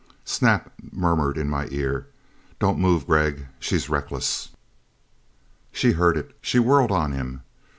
[0.25, 2.07] Snap murmured in my ear,
[2.57, 3.45] "Don't move, Gregg!
[3.59, 4.49] She's reckless."
[5.71, 6.35] She heard it.
[6.41, 7.43] She whirled on him.